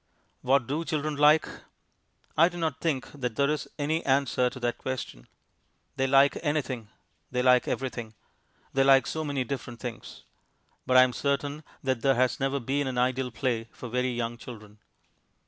What 0.41 0.65
do 0.65 0.83
children 0.83 1.15
like? 1.15 1.47
I 2.35 2.49
do 2.49 2.57
not 2.57 2.81
think 2.81 3.11
that 3.11 3.35
there 3.35 3.51
is 3.51 3.67
any 3.77 4.03
answer 4.03 4.49
to 4.49 4.59
that 4.59 4.79
question. 4.79 5.27
They 5.95 6.07
like 6.07 6.39
anything; 6.41 6.89
they 7.29 7.43
like 7.43 7.67
everything; 7.67 8.15
they 8.73 8.83
like 8.83 9.05
so 9.05 9.23
many 9.23 9.43
different 9.43 9.79
things. 9.79 10.23
But 10.87 10.97
I 10.97 11.03
am 11.03 11.13
certain 11.13 11.63
that 11.83 12.01
there 12.01 12.15
has 12.15 12.39
never 12.39 12.59
been 12.59 12.87
an 12.87 12.97
ideal 12.97 13.29
play 13.29 13.67
for 13.73 13.89
very 13.89 14.09
young 14.09 14.39
children. 14.39 14.79